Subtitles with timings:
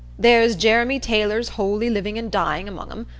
[0.17, 3.05] There's Jeremy Taylor's 'Holy Living and Dying' among 'em.